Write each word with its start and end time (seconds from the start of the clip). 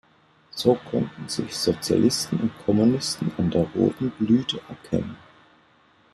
So 0.49 0.73
konnten 0.89 1.29
sich 1.29 1.55
Sozialisten 1.55 2.39
und 2.39 2.57
Kommunisten 2.65 3.31
an 3.37 3.51
der 3.51 3.65
roten 3.75 4.09
Blüte 4.09 4.59
erkennen. 4.67 5.15